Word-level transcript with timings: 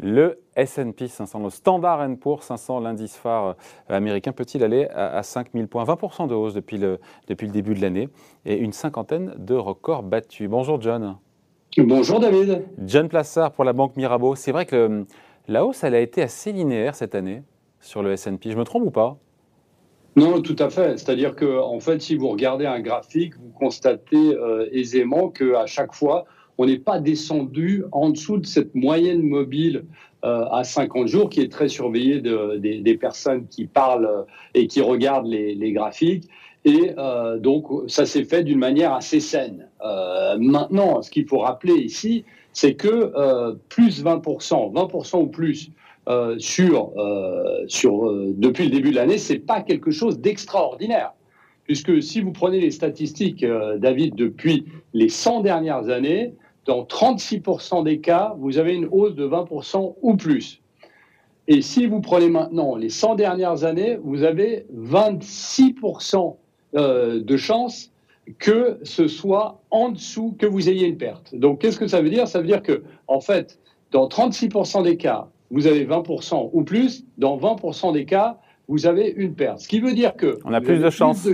Le 0.00 0.38
S&P 0.54 1.08
500, 1.08 1.40
le 1.42 1.50
Standard 1.50 2.08
Poor's 2.20 2.44
500, 2.44 2.80
l'indice 2.80 3.16
phare 3.16 3.56
euh, 3.90 3.96
américain, 3.96 4.30
peut-il 4.30 4.62
aller 4.62 4.86
à, 4.94 5.22
5000 5.22 5.66
points? 5.66 5.84
20% 5.84 6.28
de 6.28 6.34
hausse 6.34 6.54
depuis 6.54 6.78
le, 6.78 7.00
depuis 7.26 7.46
le 7.46 7.52
début 7.52 7.74
de 7.74 7.80
l'année 7.80 8.08
et 8.44 8.56
une 8.56 8.72
cinquantaine 8.72 9.34
de 9.36 9.54
records 9.54 10.04
battus. 10.04 10.48
Bonjour 10.48 10.80
John. 10.80 11.16
Bonjour 11.76 12.20
David. 12.20 12.64
John 12.84 13.08
Plassard 13.08 13.52
pour 13.52 13.64
la 13.64 13.72
Banque 13.72 13.96
Mirabeau. 13.96 14.36
C'est 14.36 14.52
vrai 14.52 14.66
que 14.66 15.04
la 15.48 15.64
hausse, 15.64 15.82
elle 15.82 15.94
a 15.94 16.00
été 16.00 16.22
assez 16.22 16.52
linéaire 16.52 16.94
cette 16.94 17.14
année 17.14 17.42
sur 17.80 18.02
le 18.02 18.12
S&P. 18.12 18.50
Je 18.52 18.56
me 18.56 18.64
trompe 18.64 18.84
ou 18.84 18.90
pas? 18.90 19.18
Non, 20.16 20.42
tout 20.42 20.56
à 20.58 20.70
fait. 20.70 20.98
C'est-à-dire 20.98 21.36
que, 21.36 21.60
en 21.60 21.78
fait, 21.80 22.02
si 22.02 22.16
vous 22.16 22.28
regardez 22.28 22.66
un 22.66 22.80
graphique, 22.80 23.34
vous 23.36 23.50
constatez 23.50 24.34
euh, 24.34 24.68
aisément 24.72 25.28
qu'à 25.28 25.66
chaque 25.66 25.94
fois, 25.94 26.24
on 26.58 26.66
n'est 26.66 26.78
pas 26.78 26.98
descendu 26.98 27.84
en 27.92 28.10
dessous 28.10 28.38
de 28.38 28.46
cette 28.46 28.74
moyenne 28.74 29.22
mobile 29.22 29.84
euh, 30.24 30.44
à 30.50 30.64
50 30.64 31.06
jours, 31.06 31.30
qui 31.30 31.40
est 31.40 31.50
très 31.50 31.68
surveillée 31.68 32.20
des, 32.20 32.98
personnes 33.00 33.46
qui 33.46 33.66
parlent 33.66 34.06
euh, 34.06 34.22
et 34.54 34.66
qui 34.66 34.80
regardent 34.80 35.28
les, 35.28 35.72
graphiques. 35.72 36.28
Et 36.64 36.90
euh, 36.98 37.38
donc, 37.38 37.68
ça 37.86 38.04
s'est 38.04 38.24
fait 38.24 38.42
d'une 38.42 38.58
manière 38.58 38.92
assez 38.92 39.20
saine. 39.20 39.68
maintenant, 40.40 41.00
ce 41.00 41.10
qu'il 41.10 41.26
faut 41.26 41.38
rappeler 41.38 41.74
ici, 41.74 42.24
c'est 42.52 42.74
que 42.74 43.54
plus 43.68 44.02
20%, 44.02 44.72
20% 44.72 45.22
ou 45.22 45.26
plus 45.28 45.70
sur, 46.38 46.92
sur, 47.68 48.12
depuis 48.34 48.64
le 48.64 48.70
début 48.70 48.90
de 48.90 48.96
l'année, 48.96 49.18
c'est 49.18 49.38
pas 49.38 49.60
quelque 49.60 49.92
chose 49.92 50.18
d'extraordinaire. 50.18 51.12
Puisque 51.64 52.02
si 52.02 52.20
vous 52.20 52.32
prenez 52.32 52.60
les 52.60 52.72
statistiques, 52.72 53.46
David, 53.76 54.16
depuis 54.16 54.64
les 54.94 55.08
100 55.08 55.42
dernières 55.42 55.90
années, 55.90 56.34
dans 56.68 56.82
36% 56.82 57.82
des 57.82 57.98
cas, 57.98 58.36
vous 58.38 58.58
avez 58.58 58.74
une 58.74 58.88
hausse 58.92 59.14
de 59.14 59.26
20% 59.26 59.94
ou 60.02 60.16
plus. 60.16 60.60
Et 61.48 61.62
si 61.62 61.86
vous 61.86 62.02
prenez 62.02 62.28
maintenant 62.28 62.76
les 62.76 62.90
100 62.90 63.14
dernières 63.14 63.64
années, 63.64 63.98
vous 64.04 64.22
avez 64.22 64.66
26% 64.76 66.36
euh, 66.76 67.22
de 67.22 67.36
chances 67.38 67.90
que 68.38 68.78
ce 68.82 69.08
soit 69.08 69.62
en 69.70 69.88
dessous, 69.88 70.36
que 70.38 70.44
vous 70.44 70.68
ayez 70.68 70.86
une 70.86 70.98
perte. 70.98 71.34
Donc, 71.34 71.62
qu'est-ce 71.62 71.78
que 71.78 71.86
ça 71.86 72.02
veut 72.02 72.10
dire? 72.10 72.28
Ça 72.28 72.40
veut 72.40 72.46
dire 72.46 72.62
que, 72.62 72.82
en 73.06 73.20
fait, 73.20 73.58
dans 73.90 74.06
36% 74.06 74.82
des 74.82 74.98
cas, 74.98 75.28
vous 75.50 75.66
avez 75.66 75.86
20% 75.86 76.50
ou 76.52 76.62
plus. 76.64 77.06
Dans 77.16 77.38
20% 77.38 77.94
des 77.94 78.04
cas, 78.04 78.36
vous 78.68 78.84
avez 78.84 79.08
une 79.16 79.34
perte. 79.34 79.60
Ce 79.60 79.68
qui 79.68 79.80
veut 79.80 79.94
dire 79.94 80.14
que... 80.16 80.38
On 80.44 80.52
a 80.52 80.60
plus 80.60 80.80
de 80.80 80.90
chances. 80.90 81.26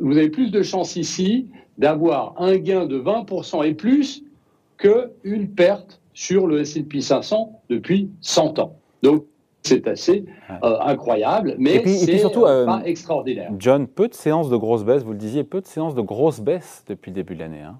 Vous 0.00 0.16
avez 0.16 0.30
plus 0.30 0.50
de 0.50 0.62
chances 0.62 0.96
ici 0.96 1.46
d'avoir 1.78 2.34
un 2.38 2.56
gain 2.56 2.86
de 2.86 2.98
20% 2.98 3.64
et 3.64 3.74
plus 3.74 4.24
qu'une 4.78 5.48
perte 5.54 6.00
sur 6.14 6.46
le 6.46 6.60
S&P 6.60 7.00
500 7.00 7.60
depuis 7.68 8.10
100 8.22 8.58
ans. 8.58 8.76
Donc, 9.02 9.24
c'est 9.62 9.86
assez 9.86 10.24
euh, 10.62 10.78
incroyable, 10.80 11.56
mais 11.58 11.84
c'est 11.86 12.18
surtout 12.18 12.46
euh, 12.46 12.64
pas 12.64 12.82
extraordinaire. 12.84 13.50
John, 13.58 13.86
peu 13.86 14.08
de 14.08 14.14
séances 14.14 14.48
de 14.48 14.56
grosses 14.56 14.84
baisses, 14.84 15.02
vous 15.02 15.12
le 15.12 15.18
disiez, 15.18 15.44
peu 15.44 15.60
de 15.60 15.66
séances 15.66 15.94
de 15.94 16.00
grosses 16.00 16.40
baisses 16.40 16.84
depuis 16.88 17.10
le 17.10 17.16
début 17.16 17.34
de 17.34 17.40
l'année. 17.40 17.60
Hein. 17.60 17.78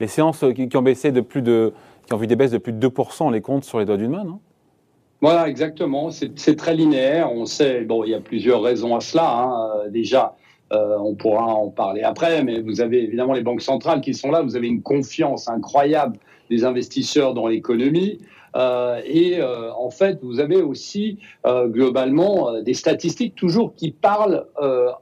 Les 0.00 0.06
séances 0.06 0.42
euh, 0.42 0.52
qui, 0.52 0.74
ont 0.76 0.82
baissé 0.82 1.12
de 1.12 1.20
plus 1.20 1.42
de, 1.42 1.74
qui 2.06 2.14
ont 2.14 2.16
vu 2.16 2.26
des 2.26 2.36
baisses 2.36 2.52
de 2.52 2.58
plus 2.58 2.72
de 2.72 2.88
2%, 2.88 3.24
on 3.24 3.30
les 3.30 3.42
compte 3.42 3.64
sur 3.64 3.78
les 3.78 3.84
doigts 3.84 3.96
d'une 3.96 4.10
main, 4.10 4.24
non? 4.24 4.40
Voilà, 5.20 5.48
exactement. 5.48 6.10
C'est 6.10 6.56
très 6.56 6.74
linéaire. 6.74 7.32
On 7.32 7.46
sait, 7.46 7.80
bon, 7.82 8.04
il 8.04 8.10
y 8.10 8.14
a 8.14 8.20
plusieurs 8.20 8.60
raisons 8.60 8.94
à 8.94 9.00
cela. 9.00 9.38
Hein. 9.38 9.88
Déjà, 9.88 10.36
euh, 10.74 10.98
on 10.98 11.14
pourra 11.14 11.44
en 11.44 11.68
parler 11.68 12.02
après, 12.02 12.42
mais 12.42 12.60
vous 12.60 12.80
avez 12.80 13.04
évidemment 13.04 13.32
les 13.32 13.42
banques 13.42 13.62
centrales 13.62 14.00
qui 14.00 14.14
sont 14.14 14.30
là. 14.30 14.42
Vous 14.42 14.56
avez 14.56 14.66
une 14.66 14.82
confiance 14.82 15.48
incroyable 15.48 16.18
des 16.50 16.64
investisseurs 16.64 17.34
dans 17.34 17.46
l'économie. 17.46 18.18
Euh, 18.56 19.00
et 19.04 19.40
euh, 19.40 19.72
en 19.74 19.90
fait, 19.90 20.18
vous 20.22 20.40
avez 20.40 20.62
aussi 20.62 21.18
globalement 21.44 22.60
des 22.62 22.74
statistiques 22.74 23.34
toujours 23.34 23.74
qui 23.74 23.90
parlent 23.90 24.46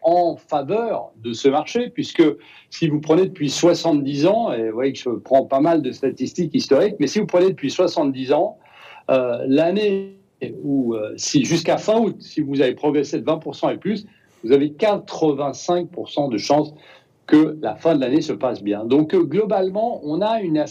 en 0.03 0.37
faveur 0.37 1.13
de 1.23 1.33
ce 1.33 1.49
marché, 1.49 1.91
puisque 1.91 2.25
si 2.71 2.89
vous 2.89 3.01
prenez 3.01 3.27
depuis 3.27 3.51
70 3.51 4.27
ans, 4.27 4.53
et 4.53 4.69
vous 4.69 4.75
voyez 4.75 4.93
que 4.93 4.99
je 4.99 5.11
prends 5.11 5.45
pas 5.45 5.61
mal 5.61 5.83
de 5.83 5.93
statistiques 5.93 6.55
historiques, 6.55 6.97
mais 6.99 7.07
si 7.07 7.21
vous 7.21 7.27
prenez 7.27 7.49
depuis 7.49 7.71
70 7.71 8.33
ans, 8.33 8.59
l'année 9.09 10.17
où, 10.65 10.97
si 11.17 11.45
jusqu'à 11.45 11.77
fin 11.77 12.01
août, 12.01 12.17
si 12.21 12.41
vous 12.41 12.61
avez 12.61 12.75
progressé 12.75 13.21
de 13.21 13.25
20% 13.25 13.73
et 13.73 13.77
plus, 13.77 14.07
vous 14.45 14.53
avez 14.53 14.69
85% 14.69 16.31
de 16.31 16.39
chances 16.39 16.75
que 17.27 17.57
la 17.63 17.77
fin 17.77 17.95
de 17.95 18.01
l'année 18.01 18.21
se 18.21 18.33
passe 18.33 18.63
bien. 18.63 18.85
Donc 18.85 19.15
euh, 19.15 19.23
globalement, 19.23 20.01
on 20.05 20.21
a 20.21 20.41
une, 20.41 20.65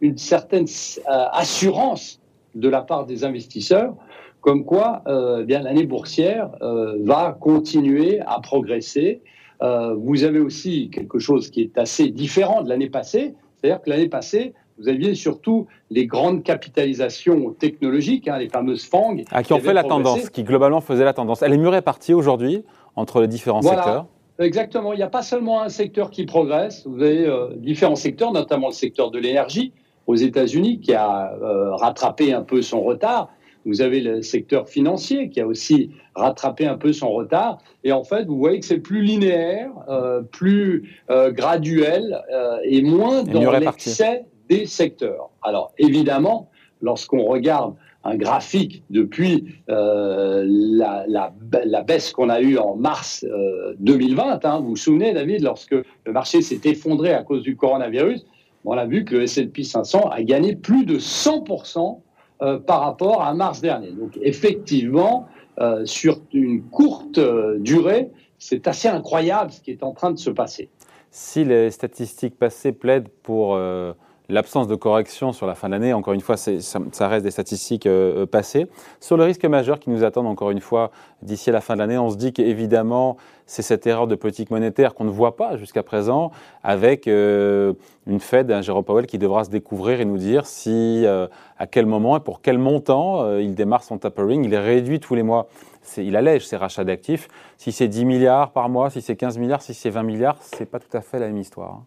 une 0.00 0.18
certaine 0.18 0.66
euh, 0.66 1.24
assurance 1.32 2.20
de 2.54 2.68
la 2.68 2.82
part 2.82 3.06
des 3.06 3.24
investisseurs, 3.24 3.94
comme 4.40 4.64
quoi 4.64 5.02
euh, 5.06 5.44
bien 5.44 5.60
l'année 5.60 5.86
boursière 5.86 6.50
va 6.60 7.36
continuer 7.40 8.20
à 8.20 8.40
progresser. 8.40 9.20
vous 9.60 10.24
avez 10.24 10.38
aussi 10.38 10.90
quelque 10.90 11.18
chose 11.18 11.50
qui 11.50 11.62
est 11.62 11.78
assez 11.78 12.08
différent 12.10 12.62
de 12.62 12.68
l'année 12.68 12.90
passée, 12.90 13.34
c'est-à-dire 13.56 13.82
que 13.82 13.90
l'année 13.90 14.08
passée, 14.08 14.54
vous 14.78 14.88
aviez 14.88 15.14
surtout 15.16 15.66
les 15.90 16.06
grandes 16.06 16.44
capitalisations 16.44 17.50
technologiques, 17.50 18.28
hein, 18.28 18.38
les 18.38 18.48
fameuses 18.48 18.84
FANG. 18.84 19.24
Ah, 19.32 19.42
qui 19.42 19.52
ont 19.52 19.58
fait 19.58 19.74
la 19.74 19.82
tendance, 19.82 20.30
qui 20.30 20.44
globalement 20.44 20.80
faisaient 20.80 21.04
la 21.04 21.14
tendance. 21.14 21.42
Elle 21.42 21.52
est 21.52 21.58
mieux 21.58 21.68
répartie 21.68 22.14
aujourd'hui 22.14 22.64
entre 22.98 23.20
les 23.20 23.28
différents 23.28 23.62
secteurs 23.62 24.06
Exactement. 24.38 24.92
Il 24.92 24.96
n'y 24.96 25.02
a 25.02 25.08
pas 25.08 25.22
seulement 25.22 25.62
un 25.62 25.68
secteur 25.68 26.10
qui 26.10 26.24
progresse. 26.24 26.86
Vous 26.86 27.02
avez 27.02 27.26
euh, 27.26 27.48
différents 27.56 27.96
secteurs, 27.96 28.32
notamment 28.32 28.68
le 28.68 28.72
secteur 28.72 29.10
de 29.10 29.18
l'énergie 29.18 29.72
aux 30.06 30.14
États-Unis 30.14 30.80
qui 30.80 30.94
a 30.94 31.32
euh, 31.42 31.74
rattrapé 31.74 32.32
un 32.32 32.42
peu 32.42 32.62
son 32.62 32.82
retard. 32.82 33.30
Vous 33.66 33.82
avez 33.82 34.00
le 34.00 34.22
secteur 34.22 34.68
financier 34.68 35.28
qui 35.28 35.40
a 35.40 35.46
aussi 35.46 35.90
rattrapé 36.14 36.66
un 36.66 36.76
peu 36.76 36.92
son 36.92 37.10
retard. 37.10 37.58
Et 37.82 37.90
en 37.90 38.04
fait, 38.04 38.26
vous 38.26 38.38
voyez 38.38 38.60
que 38.60 38.64
c'est 38.64 38.78
plus 38.78 39.02
linéaire, 39.02 39.70
euh, 39.88 40.22
plus 40.22 41.02
graduel 41.10 42.22
et 42.64 42.82
moins 42.82 43.24
dans 43.24 43.50
l'excès 43.50 44.24
des 44.48 44.64
secteurs. 44.66 45.30
Alors 45.42 45.72
évidemment, 45.78 46.48
lorsqu'on 46.80 47.24
regarde 47.24 47.74
graphique 48.16 48.82
depuis 48.90 49.44
euh, 49.68 50.44
la, 50.46 51.04
la, 51.06 51.82
baisse 51.82 52.12
qu'on 52.12 52.28
a 52.28 52.40
eue 52.40 52.58
en 52.58 52.76
mars 52.76 53.24
2020. 53.78 54.22
Euh, 54.22 54.38
hein. 54.44 54.60
Vous 54.60 54.70
vous 54.70 54.76
souvenez, 54.76 55.12
David, 55.12 55.42
lorsque 55.42 55.72
le 55.72 56.12
marché 56.12 56.42
s'est 56.42 56.60
effondré 56.64 57.12
à 57.12 57.22
cause 57.22 57.42
du 57.42 57.56
coronavirus, 57.56 58.26
on 58.64 58.72
a 58.72 58.86
vu 58.86 59.04
que 59.04 59.16
le 59.16 59.22
S&P 59.22 59.62
500 59.62 60.10
a 60.10 60.22
gagné 60.22 60.54
plus 60.56 60.84
de 60.84 60.98
100% 60.98 62.00
euh, 62.42 62.58
par 62.58 62.80
rapport 62.80 63.22
à 63.22 63.32
mars 63.34 63.60
dernier. 63.60 63.92
Donc 63.92 64.18
effectivement, 64.22 65.26
sur 65.86 66.20
une 66.32 66.62
courte 66.62 67.18
durée, 67.58 68.10
c'est 68.38 68.68
assez 68.68 68.86
incroyable 68.86 69.50
ce 69.50 69.60
qui 69.60 69.72
est 69.72 69.82
en 69.82 69.90
train 69.90 70.12
de 70.12 70.18
se 70.18 70.30
passer. 70.30 70.68
Si 71.10 71.44
les 71.44 71.72
statistiques 71.72 72.38
passées 72.38 72.70
plaident 72.70 73.08
pour 73.24 73.58
l'absence 74.28 74.66
de 74.68 74.74
correction 74.74 75.32
sur 75.32 75.46
la 75.46 75.54
fin 75.54 75.68
de 75.68 75.72
l'année, 75.72 75.92
encore 75.94 76.12
une 76.12 76.20
fois, 76.20 76.36
ça, 76.36 76.52
ça, 76.60 77.08
reste 77.08 77.24
des 77.24 77.30
statistiques 77.30 77.86
euh, 77.86 78.22
euh, 78.22 78.26
passées. 78.26 78.66
Sur 79.00 79.16
le 79.16 79.24
risque 79.24 79.44
majeur 79.46 79.78
qui 79.78 79.88
nous 79.88 80.04
attend, 80.04 80.24
encore 80.26 80.50
une 80.50 80.60
fois, 80.60 80.90
d'ici 81.22 81.48
à 81.48 81.52
la 81.54 81.62
fin 81.62 81.74
de 81.74 81.78
l'année, 81.78 81.96
on 81.96 82.10
se 82.10 82.16
dit 82.16 82.34
qu'évidemment, 82.34 83.16
c'est 83.46 83.62
cette 83.62 83.86
erreur 83.86 84.06
de 84.06 84.14
politique 84.14 84.50
monétaire 84.50 84.92
qu'on 84.94 85.04
ne 85.04 85.10
voit 85.10 85.36
pas 85.36 85.56
jusqu'à 85.56 85.82
présent, 85.82 86.30
avec 86.62 87.08
euh, 87.08 87.72
une 88.06 88.20
Fed, 88.20 88.50
un 88.50 88.60
Jérôme 88.60 88.84
Powell 88.84 89.06
qui 89.06 89.16
devra 89.16 89.44
se 89.44 89.50
découvrir 89.50 90.00
et 90.00 90.04
nous 90.04 90.18
dire 90.18 90.44
si, 90.44 91.06
à 91.58 91.66
quel 91.66 91.86
moment 91.86 92.18
et 92.18 92.20
pour 92.20 92.42
quel 92.42 92.58
montant 92.58 93.38
il 93.38 93.54
démarre 93.54 93.82
son 93.82 93.96
tapering. 93.96 94.44
Il 94.44 94.54
réduit 94.54 95.00
tous 95.00 95.14
les 95.14 95.22
mois, 95.22 95.48
il 95.96 96.16
allège 96.16 96.46
ses 96.46 96.56
rachats 96.56 96.84
d'actifs. 96.84 97.28
Si 97.56 97.72
c'est 97.72 97.88
10 97.88 98.04
milliards 98.04 98.50
par 98.50 98.68
mois, 98.68 98.90
si 98.90 99.00
c'est 99.00 99.16
15 99.16 99.38
milliards, 99.38 99.62
si 99.62 99.72
c'est 99.72 99.90
20 99.90 100.02
milliards, 100.02 100.36
c'est 100.40 100.66
pas 100.66 100.78
tout 100.78 100.94
à 100.94 101.00
fait 101.00 101.18
la 101.18 101.26
même 101.26 101.38
histoire. 101.38 101.80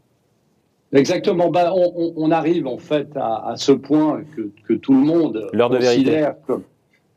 Exactement. 0.94 1.50
Bah, 1.50 1.74
on, 1.74 2.32
arrive 2.32 2.68
en 2.68 2.78
fait 2.78 3.10
à, 3.16 3.54
ce 3.56 3.72
point 3.72 4.24
que, 4.68 4.74
tout 4.74 4.94
le 4.94 5.00
monde 5.00 5.50
considère 5.52 6.36
comme. 6.46 6.64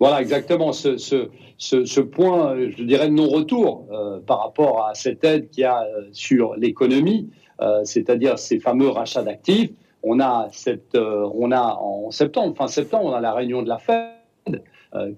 Voilà, 0.01 0.21
exactement. 0.21 0.73
Ce, 0.73 0.97
ce, 0.99 2.01
point, 2.01 2.57
je 2.59 2.83
dirais, 2.83 3.09
de 3.09 3.15
non-retour 3.15 3.87
euh, 3.91 4.21
par 4.21 4.43
rapport 4.43 4.87
à 4.87 4.95
cette 4.95 5.25
aide 5.25 5.49
qu'il 5.51 5.63
y 5.63 5.65
a 5.65 5.83
euh, 5.83 6.09
sur 6.13 6.57
l'économie, 6.57 7.31
euh, 7.61 7.81
c'est-à-dire 7.85 8.39
ces 8.39 8.59
fameux 8.59 8.89
rachats 8.89 9.23
d'actifs. 9.23 9.71
On 10.03 10.21
a, 10.21 10.49
cette, 10.53 10.97
on 10.97 11.51
a 11.51 11.79
en 11.81 12.11
septembre, 12.11 12.55
fin 12.57 12.67
septembre, 12.67 13.07
on 13.07 13.13
a 13.13 13.21
la 13.21 13.33
réunion 13.33 13.63
de 13.63 13.69
la 13.69 13.79
Fed. 13.79 14.63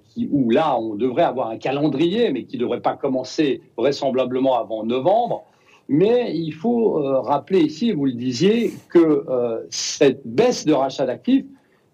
Qui, 0.09 0.27
où 0.33 0.49
là, 0.49 0.79
on 0.79 0.95
devrait 0.95 1.25
avoir 1.25 1.51
un 1.51 1.59
calendrier, 1.59 2.33
mais 2.33 2.45
qui 2.45 2.57
ne 2.57 2.63
devrait 2.63 2.81
pas 2.81 2.97
commencer 2.97 3.61
vraisemblablement 3.77 4.59
avant 4.59 4.85
novembre. 4.85 5.45
Mais 5.89 6.35
il 6.35 6.53
faut 6.53 6.99
euh, 6.99 7.21
rappeler 7.21 7.61
ici, 7.61 7.93
vous 7.93 8.07
le 8.07 8.13
disiez, 8.13 8.73
que 8.89 9.25
euh, 9.29 9.61
cette 9.71 10.27
baisse 10.27 10.65
de 10.65 10.73
rachat 10.73 11.07
d'actifs, 11.07 11.45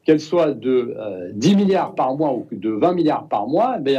qu'elle 0.05 0.21
soit 0.21 0.53
de 0.53 0.97
10 1.35 1.53
euh, 1.53 1.57
milliards 1.57 1.95
par 1.95 2.17
mois 2.17 2.33
ou 2.33 2.47
de 2.51 2.71
20 2.71 2.95
milliards 2.95 3.29
par 3.29 3.47
mois, 3.47 3.77
eh 3.87 3.99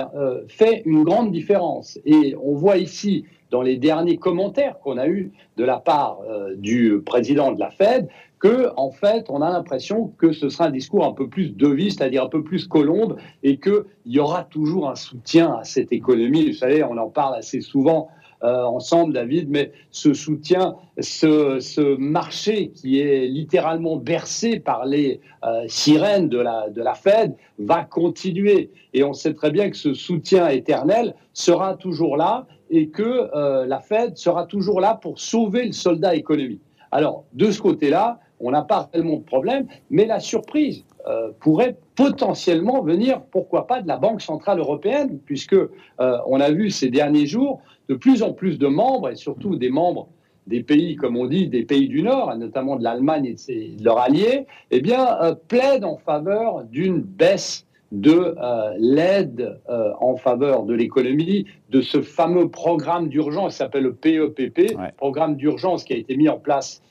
fait 0.50 0.82
une 0.86 1.04
grande 1.04 1.32
différence. 1.32 1.98
Et 2.06 2.36
on 2.44 2.56
voit 2.56 2.78
ici, 2.78 3.24
dans 3.52 3.62
les 3.62 3.78
derniers 3.78 4.18
commentaires 4.18 4.80
qu'on 4.80 4.98
a 4.98 5.08
eus 5.08 5.32
de 5.56 5.64
la 5.64 5.78
part 5.78 6.20
du 6.58 7.00
président 7.06 7.54
de 7.54 7.60
la 7.60 7.70
Fed, 7.70 8.10
que, 8.40 8.68
en 8.76 8.92
fait, 8.92 9.28
on 9.30 9.42
a 9.42 9.50
l'impression 9.50 10.12
que 10.18 10.34
ce 10.34 10.50
sera 10.50 10.66
un 10.66 10.72
discours 10.72 11.06
un 11.06 11.14
peu 11.14 11.30
plus 11.30 11.56
devise, 11.56 11.96
c'est-à-dire 11.96 12.26
un 12.26 12.30
peu 12.30 12.44
plus 12.44 12.68
colombe, 12.68 13.16
et 13.42 13.58
qu'il 13.58 13.86
y 14.06 14.20
aura 14.20 14.44
toujours 14.44 14.90
un 14.90 14.96
soutien 14.96 15.54
à 15.54 15.64
cette 15.64 15.94
économie. 15.94 16.48
Vous 16.48 16.58
savez, 16.58 16.84
on 16.84 16.98
en 16.98 17.08
parle 17.08 17.36
assez 17.36 17.62
souvent 17.62 18.10
euh, 18.44 18.64
ensemble, 18.64 19.14
David, 19.14 19.50
mais 19.50 19.72
ce 19.92 20.14
soutien, 20.14 20.76
ce, 21.00 21.96
marché 21.98 22.72
qui 22.72 23.00
est 23.00 23.28
littéralement 23.28 23.96
bercé 23.96 24.60
par 24.60 24.86
les 24.86 25.22
euh, 25.46 25.64
sirènes 25.68 26.30
de 26.30 26.40
la, 26.40 26.70
de 26.70 26.82
la 26.82 26.94
Fed 26.94 27.36
va 27.60 27.84
continuer. 27.84 28.72
Et 28.94 29.04
on 29.04 29.14
sait 29.14 29.34
très 29.34 29.52
bien 29.52 29.70
que 29.70 29.78
ce 29.78 29.94
soutien 29.94 30.50
éternel 30.50 31.16
sera 31.34 31.76
toujours 31.76 32.18
là 32.18 32.46
et 32.70 32.90
que 32.90 33.30
euh, 33.36 33.66
la 33.66 33.80
Fed 33.80 34.18
sera 34.18 34.46
toujours 34.46 34.82
là 34.82 35.00
pour 35.02 35.20
sauver 35.20 35.66
le 35.66 35.72
soldat 35.72 36.16
économique. 36.16 36.62
Alors, 36.92 37.26
de 37.34 37.50
ce 37.50 37.62
côté-là, 37.62 38.20
on 38.44 38.52
n'a 38.52 38.62
pas 38.62 38.90
tellement 38.92 39.18
de 39.18 39.24
problème, 39.24 39.68
mais 39.90 40.06
la 40.06 40.20
surprise 40.20 40.84
pourrait 41.40 41.76
potentiellement 41.96 42.82
venir, 42.82 43.22
pourquoi 43.32 43.68
pas, 43.68 43.82
de 43.82 43.88
la 43.88 43.98
Banque 43.98 44.22
Centrale 44.22 44.60
Européenne, 44.60 45.20
puisque 45.26 45.58
on 46.00 46.40
a 46.40 46.52
vu 46.52 46.70
ces 46.70 46.90
derniers 46.90 47.26
jours 47.26 47.62
de 47.90 47.96
plus 47.96 48.24
en 48.24 48.32
plus 48.32 48.58
de 48.58 48.68
membres, 48.68 49.10
et 49.10 49.16
surtout 49.16 49.56
des 49.56 49.70
membres 49.70 50.08
des 50.48 50.64
pays, 50.64 50.96
comme 50.96 51.18
on 51.18 51.26
dit, 51.26 51.48
des 51.48 51.64
pays 51.64 51.88
du 51.88 52.04
Nord, 52.04 52.36
notamment 52.38 52.76
de 52.76 52.84
l'Allemagne 52.84 53.36
et 53.48 53.76
de 53.78 53.84
leurs 53.84 54.00
alliés, 54.00 54.46
eh 54.72 54.82
bien, 54.82 55.22
euh, 55.22 55.36
plaident 55.48 55.86
en 55.86 55.98
faveur 55.98 56.64
d'une 56.66 57.00
baisse 57.00 57.66
de 57.94 58.36
euh, 58.42 58.74
l'aide 58.78 59.62
euh, 59.70 59.94
en 60.02 60.18
faveur 60.18 60.64
de 60.64 60.74
l'économie, 60.74 61.46
de 61.70 61.80
ce 61.80 62.02
fameux 62.02 62.50
programme 62.50 63.08
d'urgence 63.08 63.54
qui 63.54 63.58
s'appelle 63.60 63.84
le 63.84 63.94
PEPP, 63.94 64.74
e 64.74 64.92
programme 64.98 65.38
d'urgence 65.38 65.86
qui 65.86 65.94
a 65.94 65.98
été 65.98 66.18
mis 66.18 66.28
en 66.28 66.38
place 66.38 66.82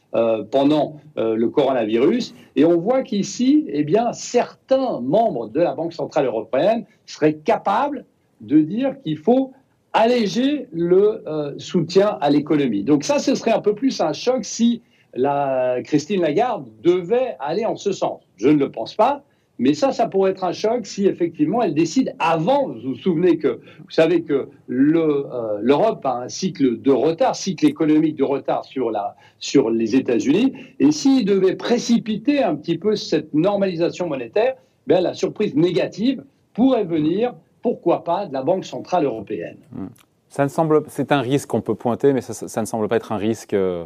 pendant 0.51 1.01
le 1.17 1.47
coronavirus. 1.47 2.35
Et 2.55 2.67
on 2.67 2.77
voit 2.77 3.03
qu'ici, 3.03 3.65
eh 3.69 3.83
bien, 3.83 4.13
certains 4.13 5.01
membres 5.01 5.49
de 5.49 5.59
la 5.59 5.75
Banque 5.75 5.95
centrale 5.95 6.27
européenne 6.27 6.85
seraient 7.07 7.37
capables 7.37 8.05
de 8.43 8.61
dire 8.61 9.01
qu'il 9.03 9.17
faut 9.17 9.53
alléger 9.93 10.69
le 10.73 11.23
euh, 11.27 11.53
soutien 11.59 12.19
à 12.21 12.31
l'économie. 12.31 12.83
Donc 12.83 13.05
ça, 13.05 13.19
ce 13.19 13.35
serait 13.35 13.53
un 13.53 13.61
peu 13.61 13.75
plus 13.75 14.01
un 14.01 14.13
choc 14.13 14.45
si 14.45 14.83
la 15.15 15.77
Christine 15.85 16.23
Lagarde 16.23 16.67
devait 16.83 17.37
aller 17.41 17.67
en 17.67 17.77
ce 17.77 17.93
sens. 17.93 18.23
Je 18.37 18.49
ne 18.49 18.59
le 18.59 18.71
pense 18.71 18.95
pas, 18.95 19.23
mais 19.63 19.75
ça, 19.75 19.93
ça 19.93 20.09
pourrait 20.09 20.33
être 20.33 20.43
un 20.43 20.51
choc 20.51 20.87
si 20.87 21.07
effectivement 21.07 21.63
elle 21.63 21.73
décide 21.73 22.17
avant. 22.19 22.67
Vous 22.67 22.81
vous 22.81 22.95
souvenez 22.97 23.39
que 23.39 23.61
vous 23.79 23.91
savez 23.91 24.23
que 24.23 24.49
euh, 24.69 25.59
l'Europe 25.61 26.05
a 26.05 26.23
un 26.23 26.29
cycle 26.29 26.83
de 26.83 26.91
retard, 26.91 27.37
cycle 27.37 27.67
économique 27.67 28.17
de 28.17 28.25
retard 28.25 28.65
sur 28.65 28.91
la 28.91 29.15
sur 29.39 29.71
les 29.71 29.95
États-Unis, 29.95 30.53
et 30.81 30.91
s'il 30.91 31.25
devait 31.25 31.55
précipiter 31.55 32.43
un 32.43 32.57
petit 32.57 32.77
peu 32.77 32.97
cette 32.97 33.33
normalisation 33.35 34.09
monétaire, 34.09 34.57
bien 34.89 35.01
la 35.01 35.15
surprise 35.15 35.55
négative 35.55 36.25
pourrait 36.55 36.85
venir 36.85 37.33
pourquoi 37.63 38.03
pas 38.03 38.27
de 38.27 38.33
la 38.33 38.43
Banque 38.43 38.65
Centrale 38.65 39.05
Européenne. 39.05 39.59
Hmm. 39.71 39.87
Ça 40.29 40.43
ne 40.43 40.49
semble, 40.49 40.83
c'est 40.89 41.13
un 41.13 41.21
risque 41.21 41.49
qu'on 41.49 41.61
peut 41.61 41.77
pointer, 41.77 42.13
mais 42.13 42.21
ça, 42.21 42.61
ne 42.61 42.67
semble 42.67 42.89
pas 42.89 42.97
être 42.97 43.13
un 43.13 43.17
risque 43.17 43.55
euh, 43.55 43.85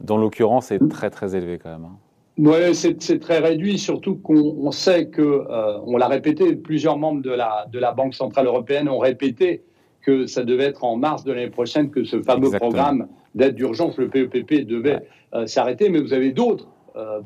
dont 0.00 0.18
l'occurrence 0.18 0.70
est 0.70 0.90
très 0.90 1.08
très 1.08 1.34
élevée 1.34 1.58
quand 1.58 1.70
même. 1.70 1.86
Hein. 1.86 1.96
Oui, 2.38 2.74
c'est 2.74 3.18
très 3.18 3.38
réduit, 3.38 3.78
surtout 3.78 4.16
qu'on 4.16 4.70
sait 4.70 5.08
que, 5.08 5.20
euh, 5.20 5.78
on 5.84 5.96
l'a 5.96 6.08
répété, 6.08 6.56
plusieurs 6.56 6.96
membres 6.96 7.22
de 7.22 7.30
la, 7.30 7.66
de 7.70 7.78
la 7.78 7.92
Banque 7.92 8.14
Centrale 8.14 8.46
Européenne 8.46 8.88
ont 8.88 8.98
répété 8.98 9.62
que 10.00 10.26
ça 10.26 10.44
devait 10.44 10.64
être 10.64 10.84
en 10.84 10.96
mars 10.96 11.24
de 11.24 11.32
l'année 11.32 11.50
prochaine 11.50 11.90
que 11.90 12.04
ce 12.04 12.22
fameux 12.22 12.50
programme 12.50 13.08
d'aide 13.34 13.56
d'urgence, 13.56 13.98
le 13.98 14.08
PEPP, 14.08 14.52
e 14.52 14.64
devait 14.64 15.00
euh, 15.34 15.46
s'arrêter. 15.46 15.90
Mais 15.90 16.00
vous 16.00 16.12
avez 16.12 16.32
d'autres 16.32 16.68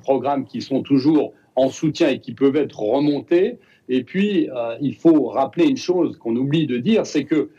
programmes 0.03 0.45
qui 0.45 0.61
sont 0.61 0.83
toujours 0.83 1.33
en 1.57 1.69
soutien 1.69 2.09
et 2.09 2.19
qui 2.19 2.35
peuvent 2.35 2.57
être 2.57 2.81
remontés. 2.81 3.59
Et 3.89 4.03
puis, 4.03 4.49
euh, 4.51 4.77
il 4.81 4.95
faut 4.95 5.29
rappeler 5.29 5.67
une 5.67 5.77
chose 5.77 6.17
qu'on 6.19 6.35
oublie 6.37 6.67
de 6.67 6.79
dire, 6.79 7.07
c'est 7.07 7.25
que 7.25 7.51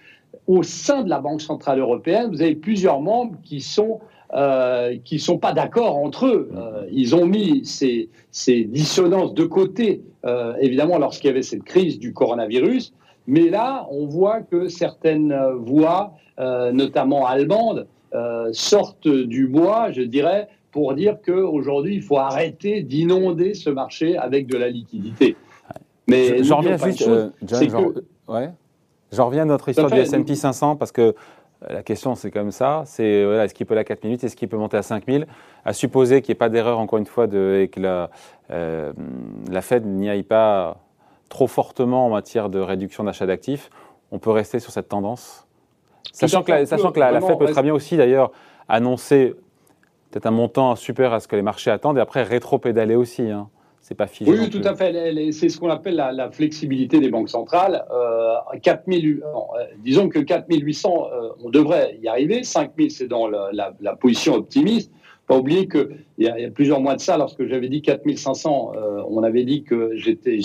au 0.47 0.63
sein 0.63 1.03
de 1.03 1.09
la 1.09 1.19
Banque 1.19 1.41
centrale 1.41 1.79
européenne, 1.79 2.29
vous 2.29 2.41
avez 2.41 2.55
plusieurs 2.55 3.01
membres 3.01 3.37
qui 3.43 3.61
sont 3.61 3.99
euh, 4.33 4.97
qui 5.03 5.19
sont 5.19 5.37
pas 5.37 5.53
d'accord 5.53 5.97
entre 5.97 6.25
eux. 6.25 6.49
Euh, 6.55 6.85
ils 6.91 7.15
ont 7.15 7.25
mis 7.25 7.63
ces, 7.65 8.09
ces, 8.31 8.63
dissonances 8.63 9.33
de 9.33 9.43
côté, 9.43 10.01
euh, 10.25 10.53
évidemment, 10.59 10.97
lorsqu'il 10.97 11.27
y 11.27 11.31
avait 11.31 11.43
cette 11.43 11.63
crise 11.63 11.99
du 11.99 12.11
coronavirus. 12.11 12.93
Mais 13.27 13.49
là, 13.49 13.87
on 13.91 14.07
voit 14.07 14.41
que 14.41 14.67
certaines 14.67 15.35
voix, 15.57 16.13
notamment 16.37 17.25
allemandes, 17.25 17.87
sortent 18.51 19.07
du 19.07 19.47
bois, 19.47 19.91
je 19.91 20.03
dirais, 20.03 20.47
pour 20.71 20.93
dire 20.93 21.17
qu'aujourd'hui, 21.25 21.95
il 21.95 22.03
faut 22.03 22.17
arrêter 22.17 22.83
d'inonder 22.83 23.55
ce 23.55 23.71
marché 23.71 24.15
avec 24.15 24.45
de 24.45 24.57
la 24.57 24.69
liquidité. 24.69 25.35
Mais 26.07 26.43
j'en 26.43 26.57
reviens 26.57 26.77
juste, 26.77 27.09
ouais. 28.27 28.49
J'en 29.11 29.27
reviens 29.27 29.43
à 29.43 29.45
notre 29.45 29.69
histoire 29.69 29.89
du 29.89 29.97
S&P 29.97 30.35
500 30.35 30.75
parce 30.75 30.91
que 30.91 31.15
la 31.69 31.83
question 31.83 32.15
c'est 32.15 32.31
comme 32.31 32.51
ça, 32.51 32.83
c'est 32.85 33.23
voilà, 33.25 33.45
est-ce 33.45 33.53
qu'il 33.53 33.65
peut 33.65 33.73
aller 33.73 33.81
à 33.81 33.85
4008, 33.85 34.23
est-ce 34.23 34.35
qu'il 34.35 34.47
peut 34.49 34.57
monter 34.57 34.77
à 34.77 34.81
5000 34.81 35.27
À 35.63 35.73
supposer 35.73 36.21
qu'il 36.21 36.33
n'y 36.33 36.37
ait 36.37 36.39
pas 36.39 36.49
d'erreur 36.49 36.79
encore 36.79 36.99
une 36.99 37.05
fois 37.05 37.27
de, 37.27 37.61
et 37.61 37.67
que 37.67 37.79
la, 37.79 38.09
euh, 38.51 38.93
la 39.49 39.61
Fed 39.61 39.85
n'y 39.85 40.09
aille 40.09 40.23
pas 40.23 40.77
trop 41.29 41.47
fortement 41.47 42.05
en 42.05 42.09
matière 42.09 42.49
de 42.49 42.59
réduction 42.59 43.03
d'achat 43.03 43.25
d'actifs, 43.25 43.69
on 44.11 44.19
peut 44.19 44.31
rester 44.31 44.59
sur 44.59 44.71
cette 44.71 44.89
tendance. 44.89 45.47
Sachant 46.11 46.43
que, 46.43 46.51
la, 46.51 46.65
sachant 46.65 46.91
que 46.91 46.99
la, 46.99 47.19
Fed 47.19 47.37
peut 47.37 47.47
très 47.47 47.63
bien 47.63 47.73
aussi 47.73 47.97
d'ailleurs 47.97 48.31
annoncer 48.69 49.35
peut-être 50.11 50.27
un 50.27 50.31
montant 50.31 50.75
super 50.75 51.13
à 51.13 51.19
ce 51.19 51.27
que 51.27 51.35
les 51.35 51.41
marchés 51.41 51.71
attendent 51.71 51.97
et 51.97 52.01
après 52.01 52.23
rétro-pédaler 52.23 52.95
aussi. 52.95 53.29
Hein 53.29 53.49
pas 53.93 54.07
Oui, 54.25 54.49
tout 54.49 54.61
à 54.63 54.73
fait. 54.73 55.31
C'est 55.31 55.47
ce 55.47 55.59
qu'on 55.59 55.69
appelle 55.69 55.95
la, 55.95 56.31
flexibilité 56.31 56.99
des 56.99 57.09
banques 57.09 57.29
centrales. 57.29 57.85
Euh, 57.91 58.33
4000, 58.59 59.21
euh, 59.23 59.63
disons 59.83 60.09
que 60.09 60.17
4800, 60.17 61.07
euh, 61.13 61.29
on 61.43 61.51
devrait 61.51 61.99
y 62.01 62.07
arriver. 62.07 62.43
5000, 62.43 62.89
c'est 62.89 63.07
dans 63.07 63.27
la, 63.27 63.95
position 63.99 64.33
optimiste. 64.33 64.91
Pas 65.27 65.37
oublier 65.37 65.67
qu'il 65.67 65.87
y, 66.17 66.27
a, 66.27 66.39
y 66.39 66.45
a 66.45 66.49
plusieurs 66.49 66.79
mois 66.79 66.95
de 66.95 67.01
ça, 67.01 67.15
lorsque 67.17 67.45
j'avais 67.45 67.69
dit 67.69 67.83
4500, 67.83 68.71
euh, 68.75 69.03
on 69.07 69.21
avait 69.21 69.43
dit 69.43 69.63
que 69.63 69.91
j'étais 69.95 70.39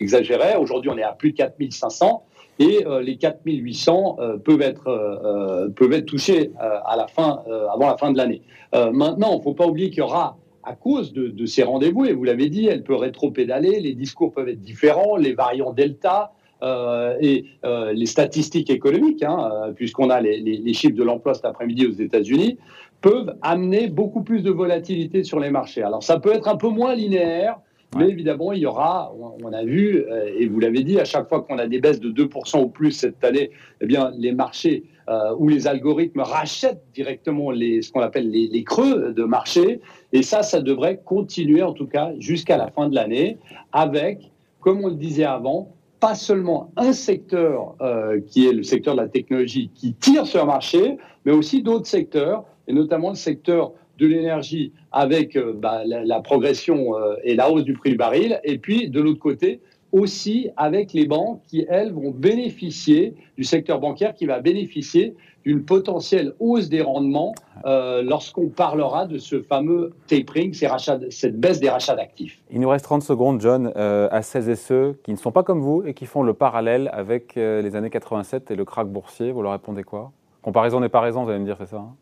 exagéré. 0.00 0.56
Aujourd'hui, 0.56 0.90
on 0.92 0.98
est 0.98 1.02
à 1.02 1.12
plus 1.12 1.32
de 1.32 1.36
4500 1.36 2.24
et 2.60 2.84
les 3.02 3.16
4800 3.16 4.16
peuvent 4.44 4.62
être 4.62 5.72
peuvent 5.74 5.92
être 5.92 6.06
touchés 6.06 6.52
à 6.60 6.94
la 6.96 7.08
fin 7.08 7.42
avant 7.72 7.88
la 7.88 7.96
fin 7.96 8.12
de 8.12 8.16
l'année. 8.16 8.42
maintenant, 8.72 9.32
il 9.32 9.38
ne 9.38 9.42
faut 9.42 9.54
pas 9.54 9.66
oublier 9.66 9.90
qu'il 9.90 9.98
y 9.98 10.02
aura 10.02 10.36
à 10.66 10.74
cause 10.74 11.12
de, 11.12 11.46
ces 11.46 11.62
rendez-vous. 11.62 12.04
Et 12.04 12.12
vous 12.12 12.24
l'avez 12.24 12.48
dit, 12.48 12.66
elle 12.66 12.82
peut 12.82 12.94
rétro-pédaler, 12.94 13.80
les 13.80 13.94
discours 13.94 14.32
peuvent 14.32 14.48
être 14.48 14.60
différents, 14.60 15.16
les 15.16 15.34
variants 15.34 15.72
Delta. 15.72 16.32
Euh, 16.62 17.16
et 17.20 17.44
euh, 17.64 17.92
les 17.92 18.06
statistiques 18.06 18.70
économiques, 18.70 19.22
hein, 19.22 19.50
euh, 19.52 19.72
puisqu'on 19.72 20.08
a 20.08 20.20
les, 20.20 20.72
chiffres 20.72 20.96
de 20.96 21.02
l'emploi 21.02 21.34
cet 21.34 21.44
après-midi 21.44 21.86
aux 21.86 21.92
États-Unis, 21.92 22.56
peuvent 23.02 23.36
amener 23.42 23.88
beaucoup 23.88 24.22
plus 24.22 24.42
de 24.42 24.50
volatilité 24.50 25.24
sur 25.24 25.40
les 25.40 25.50
marchés. 25.50 25.82
Alors 25.82 26.02
ça 26.02 26.18
peut 26.20 26.32
être 26.32 26.48
un 26.48 26.56
peu 26.56 26.68
moins 26.68 26.94
linéaire, 26.94 27.58
mais 27.98 28.08
évidemment, 28.08 28.52
il 28.52 28.60
y 28.60 28.66
aura, 28.66 29.12
on, 29.42 29.52
a 29.52 29.62
vu, 29.62 30.04
et 30.38 30.46
vous 30.46 30.58
l'avez 30.58 30.84
dit, 30.84 30.98
à 30.98 31.04
chaque 31.04 31.28
fois 31.28 31.42
qu'on 31.42 31.58
a 31.58 31.66
des 31.66 31.80
baisses 31.80 32.00
de 32.00 32.10
2% 32.10 32.62
ou 32.62 32.68
plus 32.68 32.92
cette 32.92 33.22
année, 33.22 33.50
eh 33.82 33.86
bien, 33.86 34.10
les 34.16 34.32
marchés 34.32 34.84
euh, 35.08 35.34
où 35.38 35.48
les 35.48 35.66
algorithmes 35.66 36.20
rachètent 36.20 36.82
directement 36.94 37.50
les, 37.50 37.82
ce 37.82 37.92
qu'on 37.92 38.00
appelle 38.00 38.30
les, 38.30 38.64
creux 38.64 39.12
de 39.12 39.24
marché. 39.24 39.80
Et 40.12 40.22
ça, 40.22 40.42
ça 40.42 40.60
devrait 40.60 41.00
continuer 41.04 41.62
en 41.62 41.72
tout 41.72 41.86
cas 41.86 42.12
jusqu'à 42.18 42.56
la 42.56 42.68
fin 42.70 42.88
de 42.88 42.94
l'année 42.94 43.38
avec, 43.72 44.30
comme 44.60 44.82
on 44.82 44.88
le 44.88 44.94
disait 44.94 45.24
avant, 45.24 45.74
pas 46.00 46.14
seulement 46.14 46.72
un 46.76 46.92
secteur 46.92 47.74
euh, 47.80 48.20
qui 48.26 48.46
est 48.46 48.52
le 48.52 48.62
secteur 48.62 48.94
de 48.94 49.00
la 49.00 49.08
technologie 49.08 49.70
qui 49.74 49.94
tire 49.94 50.26
sur 50.26 50.40
le 50.40 50.46
marché, 50.46 50.96
mais 51.24 51.32
aussi 51.32 51.62
d'autres 51.62 51.86
secteurs, 51.86 52.44
et 52.66 52.72
notamment 52.72 53.10
le 53.10 53.16
secteur 53.16 53.72
de 53.98 54.06
l'énergie 54.06 54.72
avec 54.90 55.36
euh, 55.36 55.52
bah, 55.54 55.82
la, 55.84 56.20
progression 56.20 56.94
et 57.22 57.34
la 57.34 57.50
hausse 57.50 57.64
du 57.64 57.74
prix 57.74 57.90
du 57.90 57.96
baril, 57.96 58.40
et 58.42 58.58
puis 58.58 58.88
de 58.88 59.00
l'autre 59.00 59.20
côté, 59.20 59.60
aussi 59.94 60.50
avec 60.56 60.92
les 60.92 61.06
banques 61.06 61.40
qui, 61.46 61.64
elles, 61.68 61.92
vont 61.92 62.10
bénéficier 62.10 63.14
du 63.38 63.44
secteur 63.44 63.78
bancaire 63.78 64.12
qui 64.12 64.26
va 64.26 64.40
bénéficier 64.40 65.14
d'une 65.44 65.64
potentielle 65.64 66.34
hausse 66.40 66.68
des 66.68 66.82
rendements 66.82 67.32
euh, 67.64 68.02
lorsqu'on 68.02 68.48
parlera 68.48 69.06
de 69.06 69.18
ce 69.18 69.40
fameux 69.40 69.92
tapering, 70.08 70.52
cette 70.52 71.38
baisse 71.38 71.60
des 71.60 71.68
rachats 71.68 71.94
d'actifs. 71.94 72.42
Il 72.50 72.60
nous 72.60 72.68
reste 72.68 72.86
30 72.86 73.04
secondes, 73.04 73.40
John, 73.40 73.72
euh, 73.76 74.08
à 74.10 74.22
celles 74.22 74.48
et 74.48 74.56
ceux 74.56 74.98
qui 75.04 75.12
ne 75.12 75.16
sont 75.16 75.30
pas 75.30 75.44
comme 75.44 75.60
vous 75.60 75.84
et 75.86 75.94
qui 75.94 76.06
font 76.06 76.24
le 76.24 76.34
parallèle 76.34 76.90
avec 76.92 77.36
euh, 77.36 77.62
les 77.62 77.76
années 77.76 77.90
87 77.90 78.50
et 78.50 78.56
le 78.56 78.64
krach 78.64 78.88
boursier. 78.88 79.30
Vous 79.30 79.42
leur 79.42 79.52
répondez 79.52 79.84
quoi? 79.84 80.10
Comparaison 80.42 80.80
n'est 80.80 80.88
pas 80.88 81.00
raison, 81.00 81.22
vous 81.22 81.30
allez 81.30 81.38
me 81.38 81.44
dire, 81.44 81.56
c'est 81.60 81.66
ça 81.66 81.76
hein? 81.76 81.94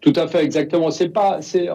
Tout 0.00 0.14
à 0.16 0.26
fait, 0.28 0.42
exactement. 0.42 0.90
C'est 0.90 1.10
pas, 1.10 1.42
c'est, 1.42 1.68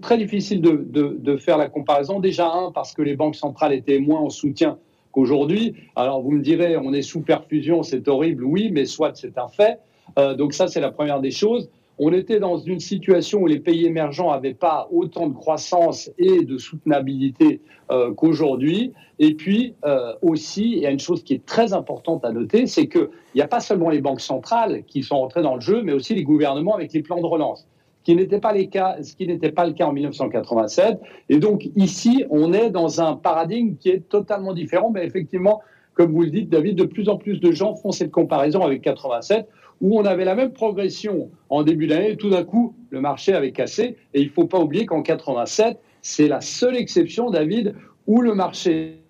très 0.00 0.18
difficile 0.18 0.60
de, 0.60 0.84
de, 1.18 1.36
faire 1.36 1.56
la 1.56 1.68
comparaison. 1.68 2.20
Déjà 2.20 2.46
un 2.46 2.70
parce 2.70 2.92
que 2.92 3.00
les 3.00 3.16
banques 3.16 3.36
centrales 3.36 3.72
étaient 3.72 3.98
moins 3.98 4.20
en 4.20 4.30
soutien 4.30 4.78
qu'aujourd'hui. 5.10 5.74
Alors 5.96 6.20
vous 6.20 6.32
me 6.32 6.42
direz, 6.42 6.76
on 6.76 6.92
est 6.92 7.02
sous 7.02 7.20
perfusion, 7.20 7.82
c'est 7.82 8.08
horrible, 8.08 8.44
oui, 8.44 8.70
mais 8.72 8.84
soit 8.84 9.12
c'est 9.14 9.38
un 9.38 9.48
fait. 9.48 9.78
Euh, 10.18 10.34
donc 10.34 10.52
ça, 10.52 10.68
c'est 10.68 10.80
la 10.80 10.90
première 10.90 11.20
des 11.20 11.30
choses. 11.30 11.70
On 11.98 12.12
était 12.12 12.40
dans 12.40 12.56
une 12.56 12.80
situation 12.80 13.42
où 13.42 13.46
les 13.46 13.60
pays 13.60 13.86
émergents 13.86 14.30
n'avaient 14.32 14.54
pas 14.54 14.88
autant 14.90 15.28
de 15.28 15.34
croissance 15.34 16.10
et 16.18 16.44
de 16.44 16.56
soutenabilité 16.58 17.60
euh, 17.90 18.12
qu'aujourd'hui. 18.12 18.92
Et 19.18 19.34
puis 19.34 19.74
euh, 19.84 20.14
aussi, 20.22 20.72
il 20.72 20.78
y 20.78 20.86
a 20.86 20.90
une 20.90 20.98
chose 20.98 21.22
qui 21.22 21.34
est 21.34 21.44
très 21.44 21.72
importante 21.74 22.24
à 22.24 22.32
noter, 22.32 22.66
c'est 22.66 22.88
qu'il 22.88 23.08
n'y 23.34 23.42
a 23.42 23.48
pas 23.48 23.60
seulement 23.60 23.90
les 23.90 24.00
banques 24.00 24.20
centrales 24.20 24.84
qui 24.84 25.02
sont 25.02 25.16
entrées 25.16 25.42
dans 25.42 25.54
le 25.54 25.60
jeu, 25.60 25.82
mais 25.82 25.92
aussi 25.92 26.14
les 26.14 26.24
gouvernements 26.24 26.74
avec 26.74 26.92
les 26.92 27.02
plans 27.02 27.20
de 27.20 27.26
relance. 27.26 27.68
Ce 28.04 28.04
qui 28.04 28.16
n'était 28.16 28.40
pas, 28.40 28.52
le 28.52 29.72
cas 29.72 29.86
en 29.86 29.92
1987. 29.92 30.98
Et 31.28 31.38
donc 31.38 31.68
ici, 31.76 32.24
on 32.30 32.52
est 32.52 32.70
dans 32.70 33.00
un 33.00 33.14
paradigme 33.14 33.76
qui 33.76 33.90
est 33.90 34.08
totalement 34.08 34.54
différent. 34.54 34.90
Mais 34.90 35.06
effectivement, 35.06 35.60
comme 35.94 36.12
vous 36.12 36.22
le 36.22 36.30
dites, 36.30 36.48
David, 36.48 36.76
de 36.76 36.84
plus 36.84 37.08
en 37.08 37.16
plus 37.16 37.38
de 37.38 37.52
gens 37.52 37.76
font 37.76 37.92
cette 37.92 38.10
comparaison 38.10 38.62
avec 38.62 38.82
87 38.82 39.46
où 39.82 39.98
on 39.98 40.04
avait 40.04 40.24
la 40.24 40.36
même 40.36 40.52
progression 40.52 41.30
en 41.50 41.64
début 41.64 41.88
d'année, 41.88 42.16
tout 42.16 42.30
d'un 42.30 42.44
coup, 42.44 42.74
le 42.90 43.00
marché 43.00 43.34
avait 43.34 43.50
cassé. 43.50 43.96
Et 44.14 44.22
il 44.22 44.28
ne 44.28 44.32
faut 44.32 44.46
pas 44.46 44.60
oublier 44.60 44.86
qu'en 44.86 45.02
87, 45.02 45.76
c'est 46.00 46.28
la 46.28 46.40
seule 46.40 46.76
exception, 46.76 47.30
David, 47.30 47.74
où 48.06 48.22
le 48.22 48.34
marché, 48.34 49.02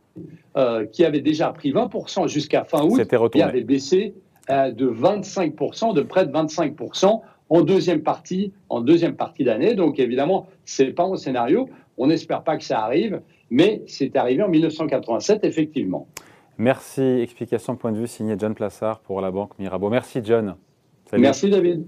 euh, 0.56 0.86
qui 0.86 1.04
avait 1.04 1.20
déjà 1.20 1.50
pris 1.50 1.72
20% 1.72 2.26
jusqu'à 2.26 2.64
fin 2.64 2.82
août, 2.84 3.00
qui 3.30 3.42
avait 3.42 3.64
baissé 3.64 4.14
euh, 4.50 4.72
de 4.72 4.88
25%, 4.88 5.94
de 5.94 6.00
près 6.00 6.26
de 6.26 6.32
25% 6.32 7.20
en 7.50 7.60
deuxième 7.60 8.02
partie, 8.02 8.52
en 8.70 8.80
deuxième 8.80 9.14
partie 9.14 9.44
d'année. 9.44 9.74
Donc 9.74 9.98
évidemment, 9.98 10.48
c'est 10.64 10.86
pas 10.86 11.04
un 11.04 11.16
scénario. 11.16 11.68
On 11.98 12.06
n'espère 12.06 12.42
pas 12.44 12.56
que 12.56 12.64
ça 12.64 12.80
arrive, 12.80 13.20
mais 13.50 13.82
c'est 13.86 14.16
arrivé 14.16 14.42
en 14.42 14.48
1987 14.48 15.44
effectivement. 15.44 16.08
Merci. 16.58 17.02
Explication 17.02 17.76
point 17.76 17.92
de 17.92 17.98
vue 17.98 18.06
signé 18.06 18.36
John 18.38 18.54
Plassard 18.54 19.00
pour 19.00 19.20
la 19.20 19.30
banque 19.30 19.58
Mirabeau. 19.58 19.90
Merci 19.90 20.20
John. 20.24 20.56
Merci 21.12 21.50
David. 21.50 21.86